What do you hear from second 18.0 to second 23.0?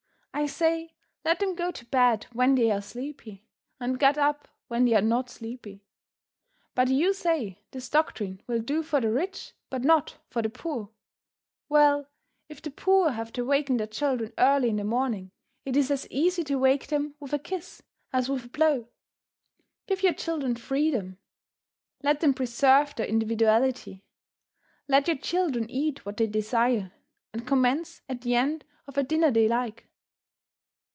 as with a blow. Give your children freedom; let them preserve